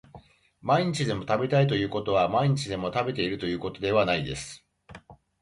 [0.63, 4.65] 毎日でも食べたいということは毎日でも食べているということではないです